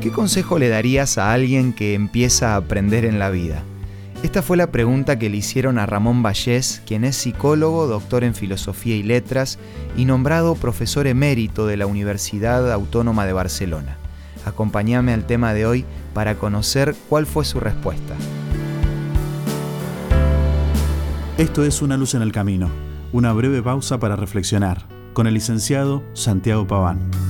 ¿Qué 0.00 0.10
consejo 0.10 0.58
le 0.58 0.70
darías 0.70 1.18
a 1.18 1.30
alguien 1.30 1.74
que 1.74 1.92
empieza 1.92 2.54
a 2.54 2.56
aprender 2.56 3.04
en 3.04 3.18
la 3.18 3.28
vida? 3.28 3.62
Esta 4.22 4.40
fue 4.40 4.56
la 4.56 4.72
pregunta 4.72 5.18
que 5.18 5.28
le 5.28 5.36
hicieron 5.36 5.78
a 5.78 5.84
Ramón 5.84 6.22
Vallés, 6.22 6.80
quien 6.86 7.04
es 7.04 7.16
psicólogo, 7.16 7.86
doctor 7.86 8.24
en 8.24 8.34
filosofía 8.34 8.96
y 8.96 9.02
letras 9.02 9.58
y 9.98 10.06
nombrado 10.06 10.54
profesor 10.54 11.06
emérito 11.06 11.66
de 11.66 11.76
la 11.76 11.86
Universidad 11.86 12.72
Autónoma 12.72 13.26
de 13.26 13.34
Barcelona. 13.34 13.98
Acompáñame 14.46 15.12
al 15.12 15.26
tema 15.26 15.52
de 15.52 15.66
hoy 15.66 15.84
para 16.14 16.36
conocer 16.36 16.94
cuál 17.10 17.26
fue 17.26 17.44
su 17.44 17.60
respuesta. 17.60 18.14
Esto 21.36 21.62
es 21.62 21.82
Una 21.82 21.98
luz 21.98 22.14
en 22.14 22.22
el 22.22 22.32
camino, 22.32 22.70
una 23.12 23.34
breve 23.34 23.62
pausa 23.62 23.98
para 23.98 24.16
reflexionar, 24.16 24.86
con 25.12 25.26
el 25.26 25.34
licenciado 25.34 26.02
Santiago 26.14 26.66
Paván. 26.66 27.29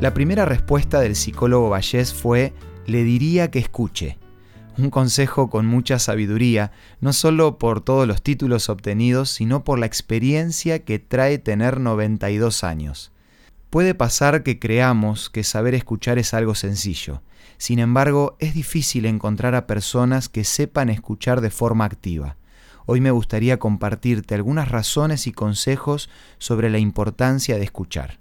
La 0.00 0.14
primera 0.14 0.46
respuesta 0.46 0.98
del 0.98 1.14
psicólogo 1.14 1.68
Vallés 1.68 2.14
fue 2.14 2.54
le 2.86 3.04
diría 3.04 3.50
que 3.50 3.58
escuche. 3.58 4.16
Un 4.78 4.88
consejo 4.88 5.50
con 5.50 5.66
mucha 5.66 5.98
sabiduría, 5.98 6.72
no 7.02 7.12
solo 7.12 7.58
por 7.58 7.82
todos 7.82 8.08
los 8.08 8.22
títulos 8.22 8.70
obtenidos, 8.70 9.28
sino 9.28 9.62
por 9.62 9.78
la 9.78 9.84
experiencia 9.84 10.86
que 10.86 11.00
trae 11.00 11.36
tener 11.36 11.80
92 11.80 12.64
años. 12.64 13.12
Puede 13.68 13.94
pasar 13.94 14.42
que 14.42 14.58
creamos 14.58 15.28
que 15.28 15.44
saber 15.44 15.74
escuchar 15.74 16.18
es 16.18 16.32
algo 16.32 16.54
sencillo. 16.54 17.20
Sin 17.58 17.78
embargo, 17.78 18.38
es 18.38 18.54
difícil 18.54 19.04
encontrar 19.04 19.54
a 19.54 19.66
personas 19.66 20.30
que 20.30 20.44
sepan 20.44 20.88
escuchar 20.88 21.42
de 21.42 21.50
forma 21.50 21.84
activa. 21.84 22.38
Hoy 22.86 23.02
me 23.02 23.10
gustaría 23.10 23.58
compartirte 23.58 24.34
algunas 24.34 24.70
razones 24.70 25.26
y 25.26 25.32
consejos 25.32 26.08
sobre 26.38 26.70
la 26.70 26.78
importancia 26.78 27.58
de 27.58 27.64
escuchar. 27.64 28.19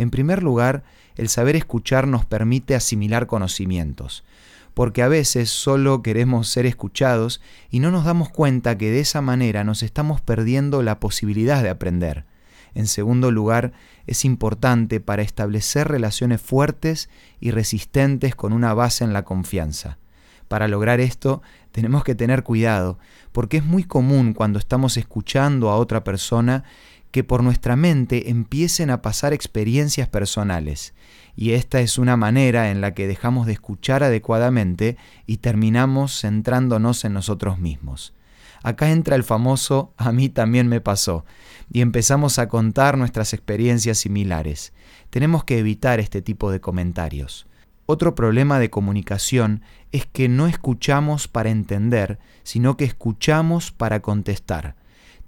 En 0.00 0.08
primer 0.08 0.42
lugar, 0.42 0.82
el 1.16 1.28
saber 1.28 1.56
escuchar 1.56 2.08
nos 2.08 2.24
permite 2.24 2.74
asimilar 2.74 3.26
conocimientos, 3.26 4.24
porque 4.72 5.02
a 5.02 5.08
veces 5.08 5.50
solo 5.50 6.02
queremos 6.02 6.48
ser 6.48 6.64
escuchados 6.64 7.42
y 7.68 7.80
no 7.80 7.90
nos 7.90 8.06
damos 8.06 8.30
cuenta 8.30 8.78
que 8.78 8.90
de 8.90 9.00
esa 9.00 9.20
manera 9.20 9.62
nos 9.62 9.82
estamos 9.82 10.22
perdiendo 10.22 10.82
la 10.82 11.00
posibilidad 11.00 11.62
de 11.62 11.68
aprender. 11.68 12.24
En 12.74 12.86
segundo 12.86 13.30
lugar, 13.30 13.72
es 14.06 14.24
importante 14.24 15.00
para 15.00 15.20
establecer 15.20 15.88
relaciones 15.88 16.40
fuertes 16.40 17.10
y 17.38 17.50
resistentes 17.50 18.34
con 18.34 18.54
una 18.54 18.72
base 18.72 19.04
en 19.04 19.12
la 19.12 19.24
confianza. 19.24 19.98
Para 20.48 20.66
lograr 20.66 20.98
esto, 20.98 21.42
tenemos 21.72 22.04
que 22.04 22.14
tener 22.14 22.42
cuidado, 22.42 22.98
porque 23.32 23.58
es 23.58 23.64
muy 23.66 23.84
común 23.84 24.32
cuando 24.32 24.58
estamos 24.58 24.96
escuchando 24.96 25.68
a 25.68 25.76
otra 25.76 26.04
persona 26.04 26.64
que 27.10 27.24
por 27.24 27.42
nuestra 27.42 27.76
mente 27.76 28.30
empiecen 28.30 28.90
a 28.90 29.02
pasar 29.02 29.32
experiencias 29.32 30.08
personales, 30.08 30.94
y 31.36 31.52
esta 31.52 31.80
es 31.80 31.98
una 31.98 32.16
manera 32.16 32.70
en 32.70 32.80
la 32.80 32.94
que 32.94 33.06
dejamos 33.06 33.46
de 33.46 33.54
escuchar 33.54 34.02
adecuadamente 34.02 34.96
y 35.26 35.38
terminamos 35.38 36.20
centrándonos 36.20 37.04
en 37.04 37.14
nosotros 37.14 37.58
mismos. 37.58 38.14
Acá 38.62 38.90
entra 38.90 39.16
el 39.16 39.24
famoso 39.24 39.94
a 39.96 40.12
mí 40.12 40.28
también 40.28 40.68
me 40.68 40.80
pasó, 40.80 41.24
y 41.72 41.80
empezamos 41.80 42.38
a 42.38 42.48
contar 42.48 42.98
nuestras 42.98 43.32
experiencias 43.32 43.98
similares. 43.98 44.72
Tenemos 45.08 45.44
que 45.44 45.58
evitar 45.58 45.98
este 45.98 46.20
tipo 46.22 46.50
de 46.50 46.60
comentarios. 46.60 47.46
Otro 47.86 48.14
problema 48.14 48.60
de 48.60 48.70
comunicación 48.70 49.62
es 49.90 50.06
que 50.06 50.28
no 50.28 50.46
escuchamos 50.46 51.26
para 51.26 51.50
entender, 51.50 52.20
sino 52.44 52.76
que 52.76 52.84
escuchamos 52.84 53.72
para 53.72 54.00
contestar 54.00 54.76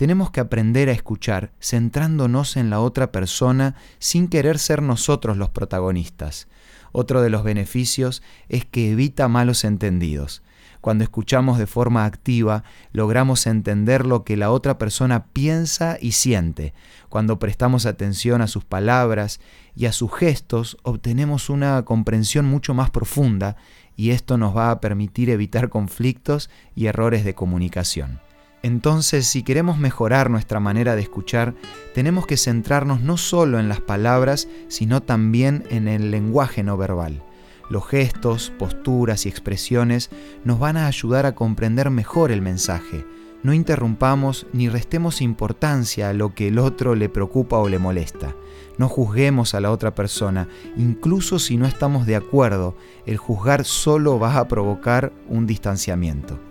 tenemos 0.00 0.30
que 0.30 0.40
aprender 0.40 0.88
a 0.88 0.92
escuchar 0.92 1.52
centrándonos 1.60 2.56
en 2.56 2.70
la 2.70 2.80
otra 2.80 3.12
persona 3.12 3.74
sin 3.98 4.28
querer 4.28 4.58
ser 4.58 4.80
nosotros 4.80 5.36
los 5.36 5.50
protagonistas. 5.50 6.48
Otro 6.90 7.20
de 7.20 7.28
los 7.28 7.44
beneficios 7.44 8.22
es 8.48 8.64
que 8.64 8.92
evita 8.92 9.28
malos 9.28 9.62
entendidos. 9.62 10.42
Cuando 10.80 11.04
escuchamos 11.04 11.58
de 11.58 11.66
forma 11.66 12.06
activa, 12.06 12.64
logramos 12.94 13.46
entender 13.46 14.06
lo 14.06 14.24
que 14.24 14.38
la 14.38 14.50
otra 14.50 14.78
persona 14.78 15.26
piensa 15.34 15.98
y 16.00 16.12
siente. 16.12 16.72
Cuando 17.10 17.38
prestamos 17.38 17.84
atención 17.84 18.40
a 18.40 18.46
sus 18.46 18.64
palabras 18.64 19.38
y 19.76 19.84
a 19.84 19.92
sus 19.92 20.10
gestos, 20.14 20.78
obtenemos 20.82 21.50
una 21.50 21.84
comprensión 21.84 22.46
mucho 22.46 22.72
más 22.72 22.88
profunda 22.88 23.56
y 23.96 24.12
esto 24.12 24.38
nos 24.38 24.56
va 24.56 24.70
a 24.70 24.80
permitir 24.80 25.28
evitar 25.28 25.68
conflictos 25.68 26.48
y 26.74 26.86
errores 26.86 27.22
de 27.22 27.34
comunicación. 27.34 28.29
Entonces, 28.62 29.26
si 29.26 29.42
queremos 29.42 29.78
mejorar 29.78 30.30
nuestra 30.30 30.60
manera 30.60 30.94
de 30.94 31.02
escuchar, 31.02 31.54
tenemos 31.94 32.26
que 32.26 32.36
centrarnos 32.36 33.00
no 33.00 33.16
solo 33.16 33.58
en 33.58 33.68
las 33.68 33.80
palabras, 33.80 34.48
sino 34.68 35.02
también 35.02 35.64
en 35.70 35.88
el 35.88 36.10
lenguaje 36.10 36.62
no 36.62 36.76
verbal. 36.76 37.22
Los 37.70 37.86
gestos, 37.86 38.52
posturas 38.58 39.24
y 39.24 39.28
expresiones 39.28 40.10
nos 40.44 40.58
van 40.58 40.76
a 40.76 40.86
ayudar 40.86 41.24
a 41.24 41.34
comprender 41.34 41.88
mejor 41.90 42.32
el 42.32 42.42
mensaje. 42.42 43.06
No 43.42 43.54
interrumpamos 43.54 44.46
ni 44.52 44.68
restemos 44.68 45.22
importancia 45.22 46.10
a 46.10 46.12
lo 46.12 46.34
que 46.34 46.48
el 46.48 46.58
otro 46.58 46.94
le 46.94 47.08
preocupa 47.08 47.56
o 47.56 47.70
le 47.70 47.78
molesta. 47.78 48.34
No 48.76 48.88
juzguemos 48.88 49.54
a 49.54 49.60
la 49.60 49.70
otra 49.70 49.94
persona, 49.94 50.48
incluso 50.76 51.38
si 51.38 51.56
no 51.56 51.66
estamos 51.66 52.04
de 52.06 52.16
acuerdo, 52.16 52.76
el 53.06 53.16
juzgar 53.16 53.64
solo 53.64 54.18
va 54.18 54.36
a 54.36 54.48
provocar 54.48 55.12
un 55.28 55.46
distanciamiento. 55.46 56.49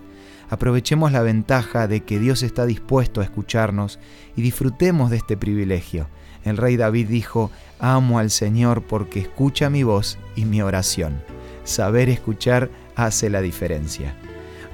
Aprovechemos 0.50 1.12
la 1.12 1.22
ventaja 1.22 1.86
de 1.86 2.00
que 2.00 2.18
Dios 2.18 2.42
está 2.42 2.66
dispuesto 2.66 3.20
a 3.20 3.24
escucharnos 3.24 4.00
y 4.34 4.42
disfrutemos 4.42 5.08
de 5.08 5.16
este 5.16 5.36
privilegio. 5.36 6.08
El 6.44 6.56
rey 6.56 6.76
David 6.76 7.08
dijo, 7.08 7.52
amo 7.78 8.18
al 8.18 8.30
Señor 8.30 8.82
porque 8.82 9.20
escucha 9.20 9.70
mi 9.70 9.84
voz 9.84 10.18
y 10.34 10.46
mi 10.46 10.60
oración. 10.60 11.22
Saber 11.62 12.08
escuchar 12.08 12.68
hace 12.96 13.30
la 13.30 13.42
diferencia. 13.42 14.14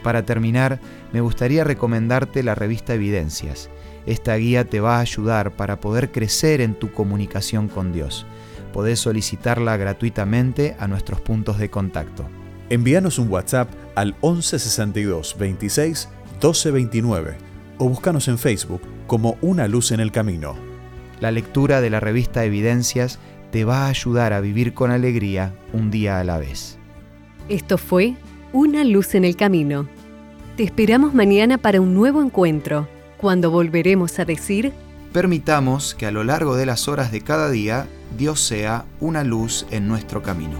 Para 0.02 0.24
terminar, 0.24 0.80
me 1.12 1.20
gustaría 1.20 1.62
recomendarte 1.62 2.42
la 2.42 2.54
revista 2.54 2.94
Evidencias. 2.94 3.68
Esta 4.06 4.36
guía 4.36 4.64
te 4.64 4.80
va 4.80 4.96
a 4.96 5.00
ayudar 5.00 5.56
para 5.56 5.80
poder 5.80 6.10
crecer 6.10 6.62
en 6.62 6.74
tu 6.74 6.92
comunicación 6.92 7.68
con 7.68 7.92
Dios. 7.92 8.24
Podés 8.72 9.00
solicitarla 9.00 9.76
gratuitamente 9.76 10.74
a 10.78 10.86
nuestros 10.86 11.20
puntos 11.20 11.58
de 11.58 11.68
contacto. 11.68 12.26
Envíanos 12.70 13.18
un 13.18 13.30
WhatsApp 13.30 13.68
al 13.96 14.14
1162 14.22 15.36
26 15.36 16.08
1229 16.34 17.36
o 17.78 17.88
búscanos 17.88 18.28
en 18.28 18.38
Facebook 18.38 18.82
como 19.06 19.36
Una 19.40 19.66
Luz 19.66 19.90
en 19.90 20.00
el 20.00 20.12
Camino. 20.12 20.54
La 21.20 21.30
lectura 21.30 21.80
de 21.80 21.90
la 21.90 21.98
revista 21.98 22.44
Evidencias 22.44 23.18
te 23.50 23.64
va 23.64 23.86
a 23.86 23.88
ayudar 23.88 24.32
a 24.32 24.40
vivir 24.40 24.74
con 24.74 24.90
alegría 24.90 25.54
un 25.72 25.90
día 25.90 26.20
a 26.20 26.24
la 26.24 26.38
vez. 26.38 26.78
Esto 27.48 27.78
fue 27.78 28.14
Una 28.52 28.84
Luz 28.84 29.14
en 29.14 29.24
el 29.24 29.36
Camino. 29.36 29.88
Te 30.56 30.62
esperamos 30.62 31.14
mañana 31.14 31.58
para 31.58 31.80
un 31.80 31.94
nuevo 31.94 32.22
encuentro, 32.22 32.88
cuando 33.16 33.50
volveremos 33.50 34.18
a 34.18 34.24
decir... 34.24 34.72
Permitamos 35.12 35.94
que 35.94 36.06
a 36.06 36.10
lo 36.10 36.24
largo 36.24 36.56
de 36.56 36.66
las 36.66 36.88
horas 36.88 37.12
de 37.12 37.22
cada 37.22 37.50
día 37.50 37.86
Dios 38.18 38.40
sea 38.40 38.84
una 39.00 39.24
luz 39.24 39.66
en 39.70 39.88
nuestro 39.88 40.22
camino. 40.22 40.58